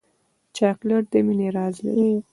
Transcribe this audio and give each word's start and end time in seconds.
چاکلېټ 0.55 1.03
د 1.13 1.15
مینې 1.25 1.47
راز 1.55 1.75
لري. 1.85 2.11